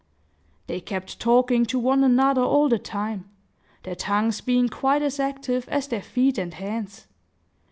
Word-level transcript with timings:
They 0.65 0.81
kept 0.81 1.19
talking 1.19 1.63
to 1.67 1.77
one 1.77 2.03
another 2.03 2.41
all 2.41 2.67
the 2.69 2.79
time, 2.79 3.29
their 3.83 3.93
tongues 3.93 4.41
being 4.41 4.67
quite 4.67 5.03
as 5.03 5.19
active 5.19 5.69
as 5.69 5.89
their 5.89 6.01
feet 6.01 6.39
and 6.39 6.55
hands. 6.55 7.05